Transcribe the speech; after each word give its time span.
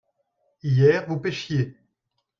hier 0.63 1.05
vous 1.05 1.19
pêchiez. 1.21 1.77